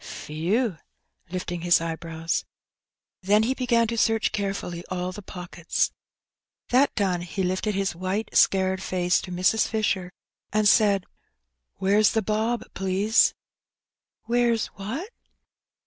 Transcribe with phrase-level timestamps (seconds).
[0.25, 0.77] "Whew!"
[1.31, 2.43] lifting his eyebrows.
[3.21, 4.99] Then he began to search Q 226 Hek Benny..
[5.03, 5.91] all the pockets;
[6.69, 9.67] that done, he lifted his white scared face to Mrs.
[9.69, 10.09] Fiaher,
[10.51, 11.05] and said—
[11.75, 13.35] "Where's the bob, please?"
[14.25, 15.07] "Where's what?"